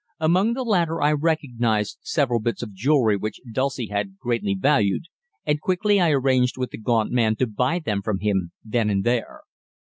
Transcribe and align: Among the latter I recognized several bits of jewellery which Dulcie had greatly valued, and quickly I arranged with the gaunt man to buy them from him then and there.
Among 0.19 0.53
the 0.53 0.63
latter 0.63 0.99
I 0.99 1.11
recognized 1.11 1.99
several 2.01 2.39
bits 2.39 2.63
of 2.63 2.73
jewellery 2.73 3.17
which 3.17 3.39
Dulcie 3.53 3.89
had 3.89 4.17
greatly 4.17 4.55
valued, 4.59 5.03
and 5.45 5.61
quickly 5.61 5.99
I 6.01 6.09
arranged 6.09 6.57
with 6.57 6.71
the 6.71 6.79
gaunt 6.79 7.11
man 7.11 7.35
to 7.35 7.45
buy 7.45 7.77
them 7.77 8.01
from 8.01 8.17
him 8.17 8.51
then 8.65 8.89
and 8.89 9.03
there. 9.03 9.41